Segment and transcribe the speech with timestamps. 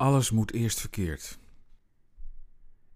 [0.00, 1.38] Alles moet eerst verkeerd.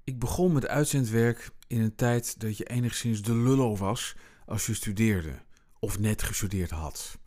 [0.05, 4.17] Ik begon met uitzendwerk in een tijd dat je enigszins de lullo was
[4.47, 5.43] als je studeerde
[5.79, 7.19] of net gestudeerd had.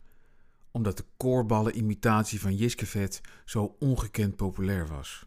[0.70, 5.26] Omdat de koorballen imitatie van Jiskevet zo ongekend populair was.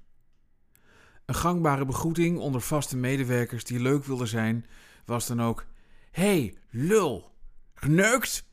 [1.25, 4.65] Een gangbare begroeting onder vaste medewerkers die leuk wilden zijn,
[5.05, 5.65] was dan ook:
[6.11, 7.36] Hey, lul,
[7.74, 8.46] geneukt?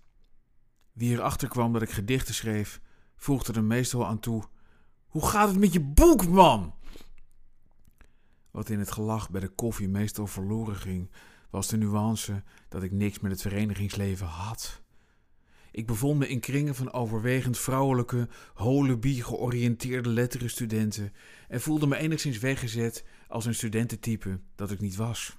[0.92, 2.80] Wie erachter kwam dat ik gedichten schreef,
[3.16, 4.44] voegde er meestal aan toe:
[5.08, 6.74] Hoe gaat het met je boek, man?
[8.50, 11.10] Wat in het gelach bij de koffie meestal verloren ging,
[11.50, 14.82] was de nuance dat ik niks met het verenigingsleven had.
[15.70, 21.12] Ik bevond me in kringen van overwegend vrouwelijke, holebie georiënteerde letterenstudenten
[21.48, 25.36] en voelde me enigszins weggezet als een studententype dat ik niet was.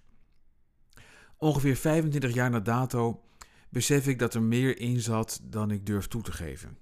[1.37, 3.23] Ongeveer 25 jaar na dato
[3.69, 6.77] besef ik dat er meer in zat dan ik durf toe te geven.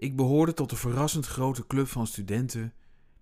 [0.00, 2.72] Ik behoorde tot de verrassend grote club van studenten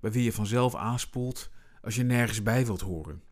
[0.00, 1.50] bij wie je vanzelf aanspoelt
[1.82, 3.22] als je nergens bij wilt horen.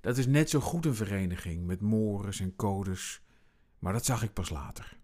[0.00, 3.22] Dat is net zo goed een vereniging met mores en codes,
[3.78, 4.98] maar dat zag ik pas later.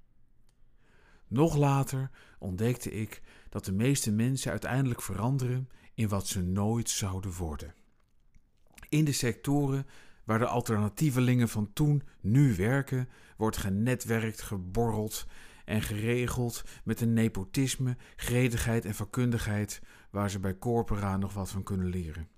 [1.27, 7.33] Nog later ontdekte ik dat de meeste mensen uiteindelijk veranderen in wat ze nooit zouden
[7.33, 7.75] worden.
[8.89, 9.87] In de sectoren
[10.25, 15.27] waar de alternatievelingen van toen nu werken, wordt genetwerkt, geborreld
[15.67, 21.63] en geregeld met een nepotisme, gretigheid en vakkundigheid waar ze bij corpora nog wat van
[21.63, 22.29] kunnen leren.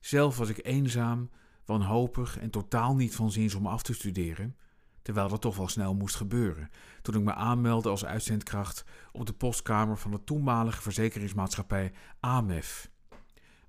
[0.00, 1.30] Zelf was ik eenzaam,
[1.64, 4.56] wanhopig en totaal niet van zins om af te studeren,
[5.02, 6.70] terwijl dat toch wel snel moest gebeuren,
[7.02, 12.90] toen ik me aanmeldde als uitzendkracht op de postkamer van de toenmalige verzekeringsmaatschappij AMEF.